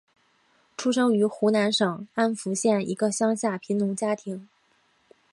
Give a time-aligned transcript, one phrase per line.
[0.75, 4.47] 出生于湖南省安福县一个乡下贫农家庭。